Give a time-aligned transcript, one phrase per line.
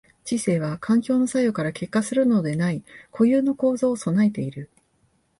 [0.25, 4.71] 知性は環境の作用から結果するのでない固有の構造を具えている。